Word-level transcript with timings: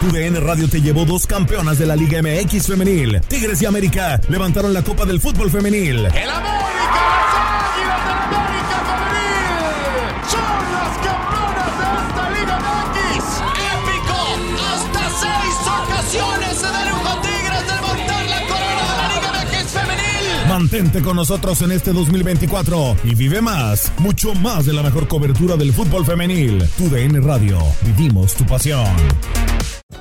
TUDN 0.00 0.40
Radio 0.44 0.68
te 0.68 0.80
llevó 0.80 1.04
dos 1.04 1.26
campeonas 1.26 1.78
de 1.78 1.86
la 1.86 1.96
Liga 1.96 2.20
MX 2.22 2.66
femenil. 2.66 3.20
Tigres 3.28 3.60
y 3.62 3.66
América 3.66 4.20
levantaron 4.28 4.72
la 4.72 4.82
Copa 4.82 5.04
del 5.04 5.20
Fútbol 5.20 5.50
femenil. 5.50 6.06
¡El 6.06 6.30
América! 6.30 7.04
¡Las 7.34 7.54
Águilas 7.64 8.00
del 8.04 8.18
América 8.20 8.76
femenil! 8.90 10.04
¡Son 10.30 10.62
las 10.72 10.92
campeonas 11.04 11.72
de 11.78 11.84
esta 12.04 12.30
Liga 12.30 12.56
MX! 12.60 13.24
¡Épico! 13.72 14.18
Hasta 14.74 15.04
seis 15.20 15.56
ocasiones 15.84 16.52
se 16.58 16.68
dieron 16.68 17.00
con 17.00 17.16
Tigres 17.22 17.64
de 17.66 17.74
levantar 17.74 18.24
la 18.26 18.40
corona 18.46 18.84
de 18.90 18.96
la 18.96 19.06
Liga 19.14 19.30
MX 19.44 19.70
femenil. 19.70 20.48
Mantente 20.48 21.02
con 21.02 21.16
nosotros 21.16 21.62
en 21.62 21.72
este 21.72 21.92
2024 21.92 22.96
y 23.04 23.14
vive 23.14 23.40
más, 23.40 23.92
mucho 23.98 24.34
más 24.34 24.66
de 24.66 24.72
la 24.72 24.82
mejor 24.82 25.08
cobertura 25.08 25.56
del 25.56 25.72
fútbol 25.72 26.04
femenil. 26.04 26.62
TUDN 26.76 27.22
Radio, 27.22 27.58
vivimos 27.82 28.34
tu 28.34 28.44
pasión. 28.44 28.86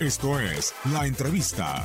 Esto 0.00 0.38
es 0.38 0.76
La 0.92 1.08
Entrevista. 1.08 1.84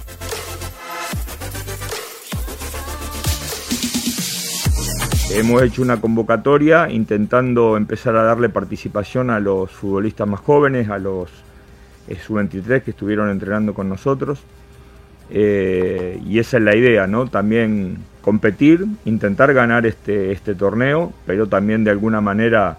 Hemos 5.32 5.64
hecho 5.64 5.82
una 5.82 6.00
convocatoria 6.00 6.92
intentando 6.92 7.76
empezar 7.76 8.16
a 8.16 8.22
darle 8.22 8.50
participación 8.50 9.32
a 9.32 9.40
los 9.40 9.72
futbolistas 9.72 10.28
más 10.28 10.42
jóvenes, 10.42 10.90
a 10.90 11.00
los 11.00 11.32
eh, 12.08 12.16
sub-23 12.16 12.84
que 12.84 12.92
estuvieron 12.92 13.32
entrenando 13.32 13.74
con 13.74 13.90
nosotros. 13.90 14.44
Eh, 15.32 16.22
y 16.24 16.38
esa 16.38 16.58
es 16.58 16.64
la 16.64 16.76
idea, 16.76 17.08
¿no? 17.08 17.26
También 17.26 17.98
competir, 18.22 18.86
intentar 19.06 19.56
ganar 19.56 19.88
este, 19.88 20.32
este 20.32 20.54
torneo, 20.54 21.14
pero 21.26 21.48
también 21.48 21.84
de 21.84 21.90
alguna 21.90 22.22
manera, 22.22 22.78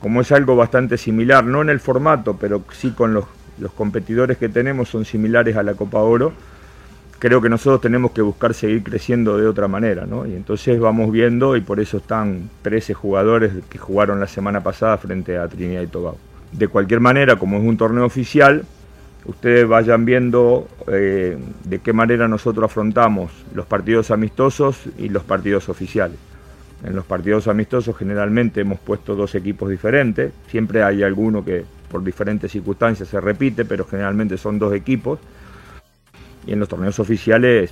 como 0.00 0.22
es 0.22 0.32
algo 0.32 0.56
bastante 0.56 0.96
similar, 0.96 1.44
no 1.44 1.60
en 1.60 1.68
el 1.68 1.80
formato, 1.80 2.38
pero 2.40 2.64
sí 2.72 2.92
con 2.92 3.12
los, 3.12 3.26
los 3.60 3.72
competidores 3.72 4.38
que 4.38 4.48
tenemos 4.48 4.88
son 4.88 5.04
similares 5.04 5.56
a 5.56 5.62
la 5.62 5.74
Copa 5.74 5.98
Oro, 5.98 6.32
creo 7.20 7.40
que 7.40 7.50
nosotros 7.50 7.80
tenemos 7.82 8.12
que 8.12 8.22
buscar 8.22 8.54
seguir 8.54 8.82
creciendo 8.82 9.36
de 9.36 9.46
otra 9.46 9.68
manera, 9.68 10.06
¿no? 10.06 10.26
Y 10.26 10.34
entonces 10.34 10.80
vamos 10.80 11.12
viendo 11.12 11.54
y 11.54 11.60
por 11.60 11.78
eso 11.78 11.98
están 11.98 12.48
13 12.62 12.94
jugadores 12.94 13.52
que 13.68 13.78
jugaron 13.78 14.18
la 14.18 14.26
semana 14.26 14.62
pasada 14.62 14.96
frente 14.96 15.36
a 15.36 15.46
Trinidad 15.46 15.82
y 15.82 15.86
Tobago. 15.86 16.18
De 16.50 16.66
cualquier 16.66 17.00
manera, 17.00 17.36
como 17.36 17.58
es 17.58 17.62
un 17.62 17.76
torneo 17.76 18.06
oficial, 18.06 18.64
ustedes 19.26 19.68
vayan 19.68 20.06
viendo 20.06 20.66
eh, 20.88 21.38
de 21.64 21.78
qué 21.80 21.92
manera 21.92 22.26
nosotros 22.26 22.64
afrontamos 22.64 23.30
los 23.54 23.66
partidos 23.66 24.10
amistosos 24.10 24.78
y 24.98 25.10
los 25.10 25.22
partidos 25.22 25.68
oficiales. 25.68 26.16
En 26.82 26.96
los 26.96 27.04
partidos 27.04 27.46
amistosos 27.48 27.96
generalmente 27.98 28.62
hemos 28.62 28.78
puesto 28.78 29.14
dos 29.14 29.34
equipos 29.34 29.68
diferentes, 29.68 30.32
siempre 30.48 30.82
hay 30.82 31.02
alguno 31.02 31.44
que 31.44 31.64
por 31.90 32.04
diferentes 32.04 32.52
circunstancias 32.52 33.08
se 33.08 33.20
repite, 33.20 33.64
pero 33.64 33.84
generalmente 33.84 34.38
son 34.38 34.58
dos 34.58 34.72
equipos 34.72 35.18
y 36.46 36.52
en 36.52 36.60
los 36.60 36.68
torneos 36.68 36.98
oficiales 36.98 37.70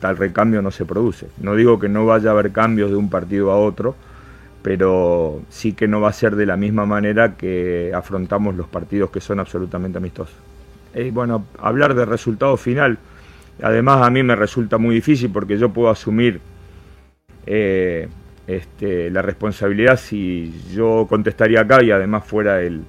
tal 0.00 0.16
recambio 0.16 0.62
no 0.62 0.70
se 0.70 0.84
produce. 0.84 1.28
No 1.40 1.54
digo 1.54 1.78
que 1.78 1.88
no 1.88 2.06
vaya 2.06 2.30
a 2.30 2.32
haber 2.32 2.50
cambios 2.50 2.90
de 2.90 2.96
un 2.96 3.10
partido 3.10 3.52
a 3.52 3.56
otro, 3.56 3.94
pero 4.62 5.42
sí 5.50 5.72
que 5.72 5.86
no 5.86 6.00
va 6.00 6.08
a 6.08 6.12
ser 6.12 6.34
de 6.34 6.46
la 6.46 6.56
misma 6.56 6.84
manera 6.84 7.36
que 7.36 7.92
afrontamos 7.94 8.56
los 8.56 8.66
partidos 8.66 9.10
que 9.10 9.20
son 9.20 9.38
absolutamente 9.38 9.98
amistosos. 9.98 10.36
Y 10.94 11.10
bueno, 11.10 11.44
hablar 11.60 11.94
de 11.94 12.04
resultado 12.04 12.56
final, 12.56 12.98
además 13.62 14.02
a 14.02 14.10
mí 14.10 14.22
me 14.22 14.34
resulta 14.34 14.78
muy 14.78 14.96
difícil 14.96 15.30
porque 15.30 15.58
yo 15.58 15.68
puedo 15.68 15.90
asumir 15.90 16.40
eh, 17.46 18.08
este, 18.46 19.10
la 19.10 19.22
responsabilidad 19.22 19.96
si 19.96 20.52
yo 20.72 21.06
contestaría 21.08 21.60
acá 21.60 21.82
y 21.82 21.90
además 21.90 22.24
fuera 22.24 22.60
el, 22.62 22.82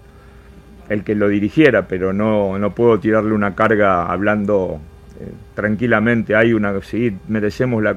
el 0.90 1.04
que 1.04 1.16
lo 1.16 1.30
dirigiera, 1.30 1.88
pero 1.88 2.14
no, 2.14 2.58
no 2.58 2.74
puedo 2.74 3.00
tirarle 3.00 3.34
una 3.34 3.56
carga 3.56 4.12
hablando 4.12 4.80
eh, 5.20 5.32
tranquilamente. 5.54 6.36
Hay 6.36 6.54
una, 6.54 6.82
sí, 6.82 7.16
merecemos 7.28 7.82
la 7.84 7.96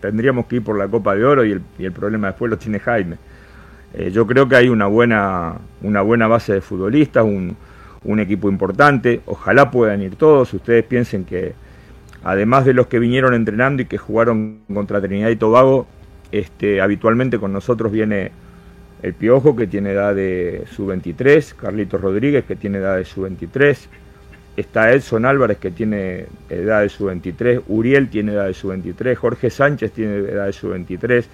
tendríamos 0.00 0.46
que 0.46 0.56
ir 0.56 0.64
por 0.64 0.78
la 0.78 0.88
Copa 0.88 1.14
de 1.14 1.24
Oro 1.24 1.44
y 1.44 1.52
el, 1.52 1.62
y 1.78 1.84
el 1.84 1.92
problema 1.92 2.28
después 2.28 2.50
lo 2.50 2.58
tiene 2.58 2.80
Jaime. 2.80 3.16
Eh, 3.92 4.10
yo 4.10 4.26
creo 4.26 4.48
que 4.48 4.56
hay 4.56 4.68
una 4.68 4.86
buena, 4.86 5.54
una 5.82 6.00
buena 6.00 6.28
base 6.28 6.54
de 6.54 6.60
futbolistas, 6.60 7.24
un, 7.24 7.56
un, 8.04 8.20
equipo 8.20 8.48
importante, 8.48 9.20
ojalá 9.26 9.70
puedan 9.70 10.00
ir 10.00 10.14
todos, 10.14 10.54
ustedes 10.54 10.84
piensen 10.84 11.24
que 11.24 11.54
además 12.22 12.64
de 12.64 12.72
los 12.72 12.86
que 12.86 13.00
vinieron 13.00 13.34
entrenando 13.34 13.82
y 13.82 13.86
que 13.86 13.98
jugaron 13.98 14.60
contra 14.72 15.00
Trinidad 15.00 15.30
y 15.30 15.36
Tobago, 15.36 15.86
este, 16.30 16.80
habitualmente 16.80 17.38
con 17.38 17.52
nosotros 17.52 17.90
viene 17.90 18.30
el 19.02 19.14
Piojo 19.14 19.56
que 19.56 19.66
tiene 19.66 19.92
edad 19.92 20.14
de 20.14 20.64
su 20.70 20.86
23, 20.86 21.54
Carlitos 21.54 22.00
Rodríguez 22.00 22.44
que 22.44 22.56
tiene 22.56 22.78
edad 22.78 22.96
de 22.96 23.04
su 23.04 23.22
23, 23.22 23.88
está 24.56 24.92
Edson 24.92 25.24
Álvarez 25.24 25.58
que 25.58 25.70
tiene 25.70 26.26
edad 26.48 26.82
de 26.82 26.88
su 26.88 27.06
23, 27.06 27.60
Uriel 27.68 28.08
tiene 28.10 28.32
edad 28.32 28.46
de 28.46 28.54
su 28.54 28.68
23, 28.68 29.18
Jorge 29.18 29.50
Sánchez 29.50 29.92
tiene 29.92 30.18
edad 30.18 30.46
de 30.46 30.52
su 30.52 30.68
23, 30.68 31.28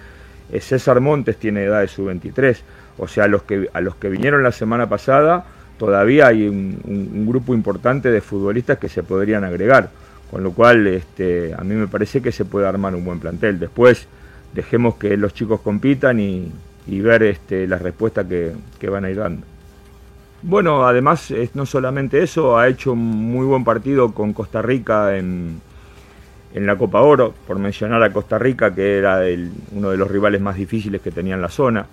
eh, 0.51 0.61
César 0.61 1.01
Montes 1.01 1.37
tiene 1.37 1.63
edad 1.63 1.81
de 1.81 1.87
su 1.87 2.05
23. 2.05 2.63
O 2.99 3.07
sea, 3.07 3.25
a 3.25 3.27
los 3.27 3.43
que, 3.43 3.69
a 3.73 3.81
los 3.81 3.95
que 3.95 4.09
vinieron 4.09 4.43
la 4.43 4.51
semana 4.51 4.87
pasada 4.89 5.45
todavía 5.77 6.27
hay 6.27 6.47
un, 6.47 6.79
un, 6.85 7.11
un 7.13 7.27
grupo 7.27 7.53
importante 7.53 8.09
de 8.09 8.21
futbolistas 8.21 8.79
que 8.79 8.89
se 8.89 9.03
podrían 9.03 9.43
agregar. 9.43 9.89
Con 10.31 10.43
lo 10.43 10.51
cual, 10.51 10.87
este, 10.87 11.53
a 11.53 11.63
mí 11.63 11.75
me 11.75 11.87
parece 11.87 12.21
que 12.21 12.31
se 12.31 12.43
puede 12.43 12.67
armar 12.67 12.95
un 12.95 13.05
buen 13.05 13.19
plantel. 13.19 13.59
Después, 13.59 14.07
dejemos 14.53 14.95
que 14.95 15.15
los 15.15 15.33
chicos 15.33 15.61
compitan 15.61 16.19
y, 16.19 16.51
y 16.87 17.01
ver 17.01 17.23
este, 17.23 17.67
las 17.67 17.81
respuestas 17.81 18.25
que, 18.25 18.89
van 18.89 19.05
a 19.05 19.09
ir 19.09 19.17
dando. 19.17 19.45
Bueno, 20.41 20.87
además, 20.87 21.33
no 21.53 21.65
solamente 21.65 22.21
eso, 22.21 22.57
ha 22.57 22.67
hecho 22.67 22.93
un 22.93 22.99
muy 22.99 23.45
buen 23.45 23.63
partido 23.63 24.13
con 24.13 24.33
Costa 24.33 24.61
Rica 24.61 25.17
en, 25.17 25.59
en 26.53 26.65
la 26.65 26.77
Copa 26.77 27.01
Oro, 27.01 27.33
por 27.45 27.59
mencionar 27.59 28.01
a 28.03 28.11
Costa 28.11 28.37
Rica, 28.37 28.73
que 28.73 28.97
era 28.97 29.21
uno 29.71 29.89
de 29.89 29.97
los 29.97 30.09
rivales 30.09 30.39
más 30.41 30.55
difíciles 30.55 31.01
que 31.01 31.11
tenía 31.11 31.35
en 31.35 31.41
la 31.41 31.49
zona. 31.49 31.85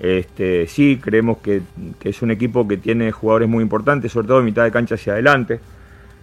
Este, 0.00 0.66
sí, 0.66 0.98
creemos 1.00 1.38
que, 1.38 1.62
es 2.02 2.22
un 2.22 2.32
equipo 2.32 2.66
que 2.66 2.76
tiene 2.76 3.12
jugadores 3.12 3.48
muy 3.48 3.62
importantes, 3.62 4.10
sobre 4.10 4.26
todo 4.26 4.42
mitad 4.42 4.64
de 4.64 4.72
cancha 4.72 4.96
hacia 4.96 5.12
adelante. 5.12 5.60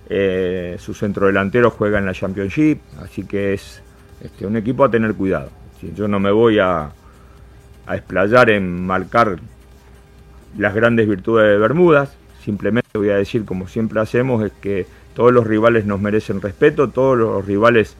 Eh, 0.09 0.75
su 0.79 0.93
centrodelantero 0.93 1.69
juega 1.69 1.99
en 1.99 2.05
la 2.05 2.13
Championship, 2.13 2.79
así 3.01 3.23
que 3.23 3.53
es 3.53 3.81
este, 4.21 4.45
un 4.45 4.57
equipo 4.57 4.83
a 4.83 4.91
tener 4.91 5.13
cuidado. 5.13 5.49
Yo 5.95 6.09
no 6.09 6.19
me 6.19 6.31
voy 6.31 6.59
a, 6.59 6.91
a 7.89 7.95
explayar 7.95 8.51
en 8.51 8.85
marcar 8.85 9.39
las 10.55 10.75
grandes 10.75 11.09
virtudes 11.09 11.49
de 11.49 11.57
Bermudas, 11.57 12.15
simplemente 12.45 12.87
voy 12.93 13.09
a 13.09 13.15
decir, 13.15 13.45
como 13.45 13.67
siempre 13.67 13.99
hacemos, 13.99 14.45
es 14.45 14.51
que 14.51 14.85
todos 15.15 15.33
los 15.33 15.47
rivales 15.47 15.85
nos 15.85 15.99
merecen 15.99 16.39
respeto, 16.39 16.89
todos 16.89 17.17
los 17.17 17.45
rivales 17.45 17.95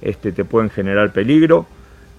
este, 0.00 0.30
te 0.30 0.44
pueden 0.44 0.70
generar 0.70 1.12
peligro 1.12 1.66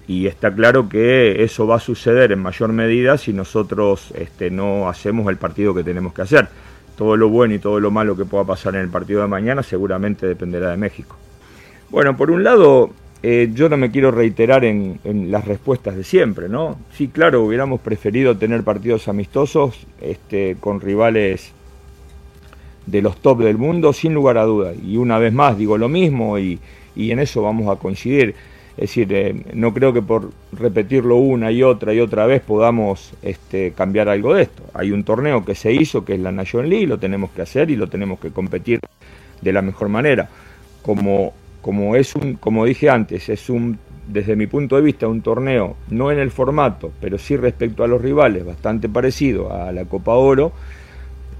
y 0.06 0.26
está 0.26 0.54
claro 0.54 0.90
que 0.90 1.42
eso 1.42 1.66
va 1.66 1.76
a 1.76 1.80
suceder 1.80 2.30
en 2.30 2.40
mayor 2.40 2.72
medida 2.74 3.16
si 3.16 3.32
nosotros 3.32 4.12
este, 4.16 4.50
no 4.50 4.90
hacemos 4.90 5.26
el 5.30 5.38
partido 5.38 5.74
que 5.74 5.82
tenemos 5.82 6.12
que 6.12 6.22
hacer. 6.22 6.48
Todo 6.94 7.16
lo 7.16 7.30
bueno 7.30 7.54
y 7.54 7.58
todo 7.58 7.80
lo 7.80 7.90
malo 7.90 8.16
que 8.16 8.26
pueda 8.26 8.44
pasar 8.44 8.74
en 8.74 8.82
el 8.82 8.88
partido 8.88 9.22
de 9.22 9.28
mañana 9.28 9.62
seguramente 9.62 10.26
dependerá 10.26 10.70
de 10.70 10.76
México. 10.76 11.16
Bueno, 11.88 12.18
por 12.18 12.30
un 12.30 12.44
lado, 12.44 12.90
eh, 13.26 13.48
yo 13.54 13.70
no 13.70 13.78
me 13.78 13.90
quiero 13.90 14.10
reiterar 14.10 14.66
en, 14.66 15.00
las 15.30 15.46
respuestas 15.46 15.96
de 15.96 16.04
siempre, 16.04 16.50
¿no? 16.50 16.76
Sí, 16.92 17.08
claro, 17.08 17.42
hubiéramos 17.42 17.80
preferido 17.80 18.36
tener 18.36 18.62
partidos 18.64 19.08
amistosos 19.08 19.86
este, 20.02 20.58
con 20.60 20.82
rivales 20.82 21.52
de 22.84 23.00
los 23.00 23.16
top 23.16 23.40
del 23.40 23.56
mundo, 23.56 23.94
sin 23.94 24.12
lugar 24.12 24.36
a 24.36 24.42
duda. 24.42 24.74
Y 24.74 24.98
una 24.98 25.18
vez 25.18 25.32
más 25.32 25.56
digo 25.56 25.78
lo 25.78 25.88
mismo 25.88 26.38
y, 26.38 26.60
en 26.96 27.18
eso 27.18 27.40
vamos 27.40 27.74
a 27.74 27.80
coincidir. 27.80 28.34
Es 28.76 28.90
decir, 28.90 29.10
eh, 29.14 29.34
no 29.54 29.72
creo 29.72 29.94
que 29.94 30.02
por 30.02 30.30
repetirlo 30.52 31.16
una 31.16 31.50
y 31.50 31.62
otra 31.62 31.94
y 31.94 32.00
otra 32.00 32.26
vez 32.26 32.42
podamos 32.42 33.14
este, 33.22 33.72
cambiar 33.72 34.10
algo 34.10 34.34
de 34.34 34.42
esto. 34.42 34.64
Hay 34.74 34.92
un 34.92 35.02
torneo 35.02 35.46
que 35.46 35.54
se 35.54 35.72
hizo, 35.72 36.04
que 36.04 36.12
es 36.12 36.20
la 36.20 36.30
Nation 36.30 36.68
League, 36.68 36.86
lo 36.86 36.98
tenemos 36.98 37.30
que 37.30 37.40
hacer 37.40 37.70
y 37.70 37.76
lo 37.76 37.88
tenemos 37.88 38.20
que 38.20 38.32
competir 38.32 38.80
de 39.40 39.52
la 39.54 39.62
mejor 39.62 39.88
manera. 39.88 40.28
Como, 40.82 41.32
como 41.64 41.96
es 41.96 42.14
un, 42.14 42.34
como 42.34 42.66
dije 42.66 42.90
antes, 42.90 43.30
es 43.30 43.48
un, 43.48 43.78
desde 44.06 44.36
mi 44.36 44.46
punto 44.46 44.76
de 44.76 44.82
vista, 44.82 45.08
un 45.08 45.22
torneo, 45.22 45.76
no 45.88 46.12
en 46.12 46.18
el 46.18 46.30
formato, 46.30 46.92
pero 47.00 47.16
sí 47.16 47.38
respecto 47.38 47.82
a 47.82 47.88
los 47.88 48.02
rivales, 48.02 48.44
bastante 48.44 48.86
parecido 48.86 49.50
a 49.50 49.72
la 49.72 49.86
Copa 49.86 50.12
Oro 50.12 50.52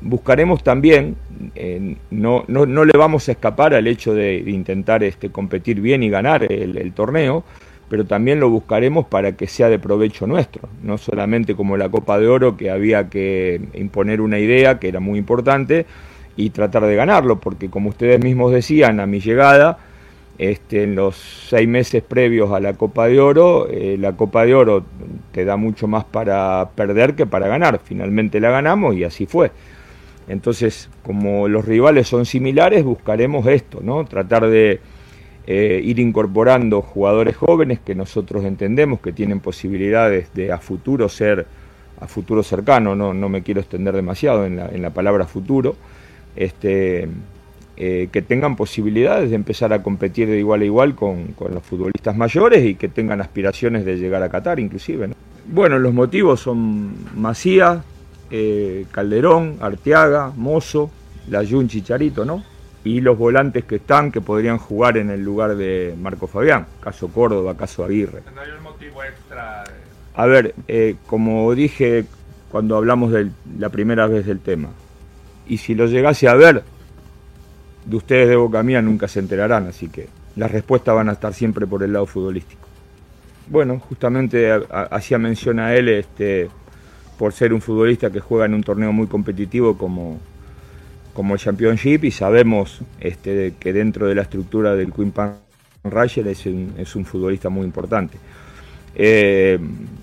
buscaremos 0.01 0.65
también, 0.65 1.17
eh, 1.55 1.97
no, 2.11 2.45
no, 2.49 2.65
no, 2.65 2.87
le 2.87 2.97
vamos 2.97 3.29
a 3.29 3.33
escapar 3.33 3.75
al 3.75 3.87
hecho 3.87 4.15
de, 4.15 4.37
intentar 4.47 5.03
este, 5.03 5.31
competir 5.31 5.83
bien 5.83 6.03
y 6.03 6.09
ganar 6.09 6.51
el, 6.51 6.93
torneo, 6.95 7.45
pero 7.91 8.07
también 8.07 8.41
lo 8.41 8.49
buscaremos 8.49 9.07
para 9.07 9.33
que 9.33 9.47
sea 9.47 9.69
de 9.69 9.79
provecho 9.79 10.27
nuestro, 10.27 10.71
no 10.83 10.97
solamente 10.97 11.55
como 11.55 11.77
la 11.77 11.91
Copa 11.91 12.19
de 12.19 12.29
Oro 12.29 12.57
que 12.57 12.71
había 12.71 13.11
que 13.11 13.61
imponer 13.75 14.23
una 14.23 14.39
idea 14.39 14.79
que 14.79 14.89
era 14.89 15.01
muy 15.01 15.19
importante 15.19 15.85
y 16.35 16.49
tratar 16.49 16.87
de 16.87 16.97
ganarlo, 16.97 17.41
porque 17.41 17.69
como 17.69 17.91
ustedes 17.91 18.25
mismos 18.25 18.53
decían 18.53 19.01
a 19.01 19.07
mi 19.07 19.21
llegada, 19.21 19.79
este, 20.39 20.83
en 20.83 20.95
los 20.95 21.17
seis 21.49 21.69
meses 21.69 22.03
previos 22.03 22.53
a 22.53 22.61
la 22.61 22.75
Copa 22.75 23.07
de 23.07 23.21
Oro, 23.21 23.69
eh, 23.71 23.97
la 23.99 24.13
Copa 24.13 24.45
de 24.45 24.55
Oro 24.55 24.85
te 25.33 25.45
da 25.45 25.57
mucho 25.57 25.87
más 25.87 26.05
para 26.05 26.71
perder 26.75 27.15
que 27.15 27.27
para 27.27 27.47
ganar. 27.47 27.81
Finalmente 27.85 28.41
la 28.41 28.51
ganamos 28.51 28.97
y 28.97 29.05
así 29.05 29.27
fue. 29.27 29.53
Entonces, 30.27 30.89
como 31.03 31.49
los 31.49 31.65
rivales 31.65 32.09
son 32.09 32.27
similares, 32.27 32.83
buscaremos 32.83 33.47
esto, 33.47 33.81
¿no? 33.83 34.05
Tratar 34.07 34.49
de 34.49 34.81
eh, 35.47 35.81
ir 35.85 35.99
incorporando 35.99 36.81
jugadores 36.81 37.37
jóvenes 37.37 37.79
que 37.79 37.95
nosotros 37.95 38.45
entendemos 38.45 39.01
que 39.01 39.13
tienen 39.13 39.41
posibilidades 39.41 40.33
de 40.33 40.51
a 40.51 40.59
futuro 40.59 41.09
ser, 41.09 41.47
a 42.01 42.09
futuro 42.09 42.43
cercano, 42.43 42.97
no, 42.97 43.13
no 43.13 43.29
me 43.29 43.43
quiero 43.43 43.61
extender 43.61 43.95
demasiado 43.95 44.47
en 44.47 44.57
la, 44.57 44.69
en 44.69 44.81
la 44.81 44.91
palabra 44.91 45.27
futuro, 45.27 45.77
este, 46.35 47.09
eh, 47.77 48.09
que 48.13 48.23
tengan 48.23 48.55
posibilidades 48.55 49.31
de 49.31 49.37
empezar 49.37 49.73
a 49.73 49.83
competir 49.83 50.29
de 50.29 50.39
igual 50.39 50.63
a 50.63 50.65
igual 50.65 50.95
con, 50.95 51.29
con, 51.33 51.53
los 51.53 51.63
futbolistas 51.65 52.17
mayores 52.17 52.65
y 52.65 52.77
que 52.77 52.89
tengan 52.89 53.21
aspiraciones 53.21 53.85
de 53.85 53.97
llegar 53.97 54.23
a 54.23 54.29
Qatar 54.29 54.61
inclusive. 54.61 55.11
Bueno, 55.47 55.79
los 55.79 55.93
motivos 55.93 56.41
son 56.41 56.95
Macías, 57.17 57.83
eh, 58.31 58.87
Calderón, 58.91 59.57
Arteaga, 59.61 60.33
Mozo, 60.37 60.91
Layun 61.29 61.69
Chicharito, 61.69 62.25
¿no? 62.25 62.43
Y 62.85 63.01
los 63.01 63.19
volantes 63.19 63.65
que 63.65 63.77
están, 63.77 64.13
que 64.13 64.21
podrían 64.21 64.59
jugar 64.59 64.97
en 64.97 65.11
el 65.11 65.23
lugar 65.23 65.57
de 65.57 65.95
Marco 66.01 66.27
Fabián, 66.27 66.67
caso 66.81 67.09
Córdoba, 67.09 67.57
caso 67.57 67.85
Aguirre. 67.85 68.23
¿No 68.35 68.41
hay 68.41 68.51
un 68.57 68.63
motivo 68.63 69.03
extra? 69.03 69.65
A 70.15 70.27
ver, 70.27 70.55
eh, 70.69 70.97
como 71.07 71.55
dije 71.55 72.05
cuando 72.51 72.77
hablamos 72.77 73.11
de 73.11 73.31
la 73.59 73.69
primera 73.69 74.07
vez 74.07 74.27
del 74.27 74.39
tema, 74.39 74.69
y 75.49 75.59
si 75.59 75.75
lo 75.75 75.87
llegase 75.87 76.29
a 76.29 76.35
ver, 76.35 76.63
de 77.85 77.97
ustedes 77.97 78.29
de 78.29 78.37
Boca 78.37 78.63
Mía 78.63 78.81
nunca 78.83 79.09
se 79.09 79.21
enterarán, 79.21 79.67
así 79.67 79.89
que 79.89 80.09
las 80.37 80.51
respuestas 80.51 80.95
van 80.95 81.09
a 81.09 81.13
estar 81.13 81.35
siempre 81.35 81.67
por 81.67 81.83
el 81.83 81.93
lado 81.93 82.07
futbolístico. 82.07 82.63
Bueno, 83.47 83.79
justamente 83.79 84.51
hacía 84.91 85.19
mención 85.19 85.59
a 85.59 85.75
él 85.75 85.89
este, 85.89 86.49
por 87.19 87.33
ser 87.33 87.53
un 87.53 87.61
futbolista 87.61 88.11
que 88.11 88.21
juega 88.21 88.47
en 88.47 88.55
un 88.55 88.63
torneo 88.63 88.93
muy 88.93 89.07
competitivo 89.07 89.77
como, 89.77 90.19
como 91.13 91.35
el 91.35 91.41
Championship 91.41 92.05
y 92.05 92.11
sabemos 92.11 92.81
este, 93.01 93.55
que 93.61 93.73
dentro 93.73 94.07
de 94.07 94.15
la 94.15 94.23
estructura 94.23 94.75
del 94.75 94.93
Queen 94.93 95.13
Pan 95.13 95.37
un, 95.85 96.75
es 96.79 96.97
un 96.97 97.05
futbolista 97.05 97.51
muy 97.51 97.65
importante. 97.65 98.17
Eh, 98.97 99.59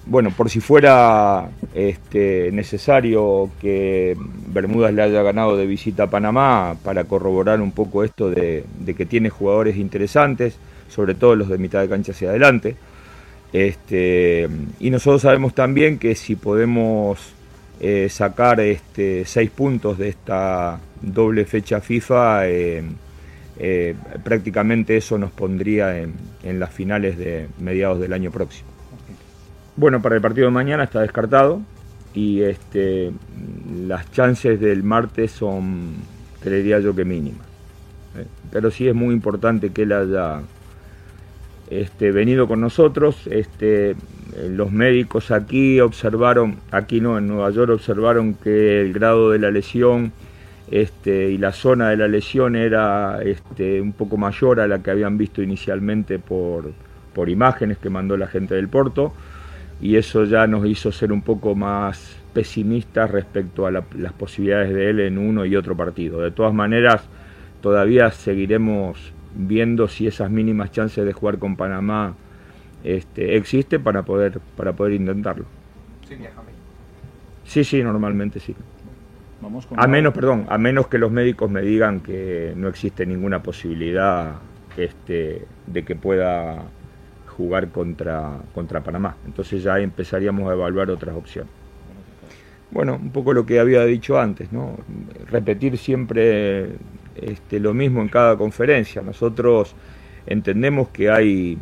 bueno, 0.05 0.31
por 0.31 0.49
si 0.49 0.59
fuera 0.59 1.49
este, 1.73 2.51
necesario 2.51 3.49
que 3.61 4.17
Bermudas 4.47 4.93
le 4.93 5.03
haya 5.03 5.23
ganado 5.23 5.55
de 5.55 5.65
visita 5.65 6.03
a 6.03 6.09
Panamá 6.09 6.75
para 6.83 7.05
corroborar 7.05 7.61
un 7.61 7.71
poco 7.71 8.03
esto 8.03 8.29
de, 8.29 8.65
que 8.97 9.05
tiene 9.05 9.29
jugadores 9.29 9.77
interesantes, 9.77 10.57
sobre 10.89 11.15
todo 11.15 11.35
los 11.35 11.47
de 11.47 11.57
mitad 11.57 11.81
de 11.81 11.89
cancha 11.89 12.11
hacia 12.11 12.29
adelante. 12.29 12.75
Este, 13.53 14.49
y 14.79 14.89
nosotros 14.89 15.21
sabemos 15.21 15.53
también 15.53 15.97
que 15.97 16.15
si 16.15 16.35
podemos 16.35 17.33
eh, 17.79 18.07
sacar 18.09 18.59
este, 18.59 19.23
seis 19.25 19.49
puntos 19.49 19.97
de 19.97 20.09
esta 20.09 20.79
doble 21.01 21.45
fecha 21.45 21.79
FIFA, 21.79 22.47
eh, 22.47 23.95
prácticamente 24.23 24.97
eso 24.97 25.17
nos 25.17 25.31
pondría 25.31 25.99
en, 25.99 26.59
las 26.59 26.71
finales 26.71 27.17
de 27.17 27.47
mediados 27.59 27.99
del 27.99 28.13
año 28.13 28.31
próximo. 28.31 28.70
Bueno, 29.81 29.99
para 29.99 30.13
el 30.13 30.21
partido 30.21 30.45
de 30.45 30.51
mañana 30.51 30.83
está 30.83 31.01
descartado 31.01 31.59
y 32.13 32.41
este, 32.41 33.11
las 33.87 34.11
chances 34.11 34.59
del 34.59 34.83
martes 34.83 35.31
son, 35.31 35.93
creería 36.39 36.79
yo 36.79 36.95
que 36.95 37.03
mínimas. 37.03 37.47
Pero 38.51 38.69
sí 38.69 38.87
es 38.87 38.93
muy 38.93 39.11
importante 39.11 39.71
que 39.71 39.81
él 39.81 39.93
haya 39.93 40.41
este, 41.71 42.11
venido 42.11 42.47
con 42.47 42.61
nosotros. 42.61 43.25
Este, 43.25 43.95
los 44.51 44.71
médicos 44.71 45.31
aquí 45.31 45.79
observaron, 45.79 46.57
aquí 46.69 47.01
no, 47.01 47.17
en 47.17 47.27
Nueva 47.27 47.49
York 47.49 47.71
observaron 47.71 48.35
que 48.35 48.81
el 48.81 48.93
grado 48.93 49.31
de 49.31 49.39
la 49.39 49.49
lesión 49.49 50.11
y 50.69 51.37
la 51.39 51.53
zona 51.53 51.89
de 51.89 51.97
la 51.97 52.07
lesión 52.07 52.55
era 52.55 53.17
un 53.81 53.93
poco 53.93 54.15
mayor 54.15 54.59
a 54.59 54.67
la 54.67 54.83
que 54.83 54.91
habían 54.91 55.17
visto 55.17 55.41
inicialmente 55.41 56.19
por, 56.19 56.71
por 57.15 57.29
imágenes 57.29 57.79
que 57.79 57.89
mandó 57.89 58.15
la 58.15 58.27
gente 58.27 58.53
del 58.53 58.67
Porto 58.67 59.11
y 59.81 59.95
eso 59.95 60.25
ya 60.25 60.45
nos 60.45 60.65
hizo 60.65 60.91
ser 60.91 61.11
un 61.11 61.21
poco 61.21 61.55
más 61.55 62.15
pesimistas 62.33 63.09
respecto 63.09 63.65
a 63.65 63.71
las 63.71 64.13
posibilidades 64.13 64.73
de 64.73 64.89
él 64.89 64.99
en 64.99 65.17
uno 65.17 65.45
y 65.45 65.55
otro 65.55 65.75
partido. 65.75 66.21
De 66.21 66.31
todas 66.31 66.53
maneras, 66.53 67.03
todavía 67.61 68.11
seguiremos 68.11 69.11
viendo 69.35 69.87
si 69.87 70.07
esas 70.07 70.29
mínimas 70.29 70.71
chances 70.71 71.03
de 71.03 71.13
jugar 71.13 71.39
con 71.39 71.55
Panamá 71.55 72.15
este, 72.83 73.35
existe 73.35 73.79
para 73.79 74.03
poder, 74.03 74.39
para 74.55 74.73
poder 74.73 74.93
intentarlo. 74.93 75.45
Sí, 77.43 77.63
sí, 77.63 77.83
normalmente 77.83 78.39
sí. 78.39 78.55
a 79.75 79.87
menos, 79.87 80.13
perdón, 80.13 80.45
a 80.47 80.57
menos 80.57 80.87
que 80.87 80.99
los 80.99 81.11
médicos 81.11 81.49
me 81.49 81.61
digan 81.61 82.01
que 82.01 82.53
no 82.55 82.67
existe 82.67 83.05
ninguna 83.05 83.41
posibilidad 83.41 84.35
este, 84.77 85.45
de 85.67 85.83
que 85.83 85.95
pueda 85.95 86.63
jugar 87.41 87.69
contra, 87.69 88.37
contra 88.53 88.81
Panamá. 88.81 89.15
Entonces 89.25 89.63
ya 89.63 89.79
empezaríamos 89.79 90.49
a 90.49 90.53
evaluar 90.53 90.89
otras 90.91 91.15
opciones. 91.15 91.51
Bueno, 92.69 92.95
un 93.01 93.11
poco 93.11 93.33
lo 93.33 93.45
que 93.45 93.59
había 93.59 93.83
dicho 93.85 94.19
antes, 94.19 94.51
¿no? 94.53 94.77
Repetir 95.29 95.77
siempre 95.77 96.69
este, 97.15 97.59
lo 97.59 97.73
mismo 97.73 98.01
en 98.01 98.07
cada 98.07 98.37
conferencia. 98.37 99.01
Nosotros 99.01 99.75
entendemos 100.25 100.87
que 100.89 101.09
hay 101.09 101.57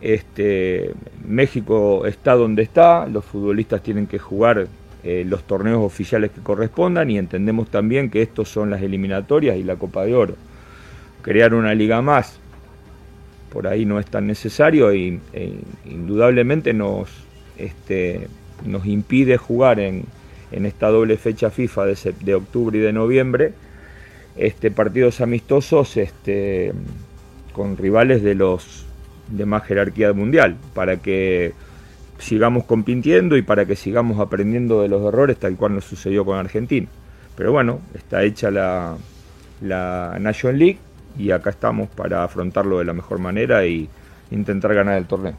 este, 0.00 0.92
México 1.26 2.06
está 2.06 2.34
donde 2.34 2.62
está, 2.62 3.06
los 3.06 3.24
futbolistas 3.24 3.82
tienen 3.82 4.06
que 4.06 4.18
jugar 4.18 4.66
eh, 5.04 5.24
los 5.26 5.44
torneos 5.44 5.82
oficiales 5.82 6.30
que 6.30 6.40
correspondan 6.40 7.10
y 7.10 7.18
entendemos 7.18 7.68
también 7.68 8.08
que 8.08 8.22
estos 8.22 8.48
son 8.48 8.70
las 8.70 8.82
eliminatorias 8.82 9.56
y 9.56 9.64
la 9.64 9.76
Copa 9.76 10.04
de 10.04 10.14
Oro. 10.14 10.34
Crear 11.22 11.54
una 11.54 11.74
liga 11.74 12.00
más 12.02 12.38
por 13.52 13.66
ahí 13.66 13.84
no 13.84 14.00
es 14.00 14.06
tan 14.06 14.26
necesario 14.26 14.90
e, 14.90 15.20
indudablemente 15.84 16.72
nos, 16.72 17.10
este, 17.58 18.28
nos 18.64 18.86
impide 18.86 19.36
jugar 19.36 19.78
en, 19.78 20.04
en, 20.50 20.66
esta 20.66 20.88
doble 20.88 21.16
fecha 21.18 21.50
FIFA 21.50 21.86
de, 21.86 22.14
de 22.20 22.34
octubre 22.34 22.78
y 22.78 22.80
de 22.80 22.92
noviembre 22.92 23.52
este, 24.36 24.70
partidos 24.70 25.20
amistosos 25.20 25.96
este, 25.96 26.72
con 27.52 27.76
rivales 27.76 28.22
de 28.22 28.34
los 28.34 28.86
de 29.28 29.46
más 29.46 29.64
jerarquía 29.64 30.12
mundial, 30.12 30.56
para 30.74 30.98
que 30.98 31.52
sigamos 32.18 32.64
compitiendo 32.64 33.36
y 33.36 33.42
para 33.42 33.66
que 33.66 33.76
sigamos 33.76 34.20
aprendiendo 34.20 34.82
de 34.82 34.88
los 34.88 35.06
errores, 35.06 35.38
tal 35.38 35.56
cual 35.56 35.74
nos 35.74 35.84
sucedió 35.84 36.24
con 36.24 36.38
Argentina. 36.38 36.86
Pero 37.36 37.52
bueno, 37.52 37.80
está 37.94 38.22
hecha 38.24 38.50
la, 38.50 38.96
la 39.60 40.18
National 40.20 40.58
League 40.58 40.78
y 41.18 41.30
acá 41.30 41.50
estamos 41.50 41.88
para 41.88 42.24
afrontarlo 42.24 42.78
de 42.78 42.84
la 42.84 42.92
mejor 42.92 43.18
manera 43.18 43.64
y 43.66 43.88
intentar 44.30 44.74
ganar 44.74 44.98
el 44.98 45.06
torneo. 45.06 45.36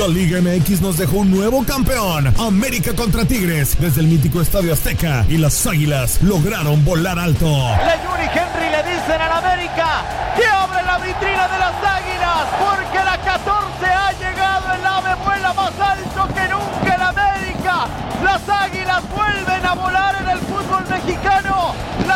La 0.00 0.08
Liga 0.08 0.40
MX 0.40 0.80
nos 0.80 0.96
dejó 0.96 1.18
un 1.18 1.30
nuevo 1.30 1.62
campeón. 1.62 2.32
América 2.38 2.94
contra 2.94 3.26
Tigres 3.26 3.76
desde 3.78 4.00
el 4.00 4.06
mítico 4.06 4.40
Estadio 4.40 4.72
Azteca 4.72 5.26
y 5.28 5.36
las 5.36 5.66
Águilas 5.66 6.22
lograron 6.22 6.82
volar 6.86 7.18
alto. 7.18 7.44
Le 7.44 8.02
Yuri 8.02 8.30
Henry 8.32 8.70
le 8.70 8.94
dicen 8.94 9.20
al 9.20 9.44
América 9.44 9.99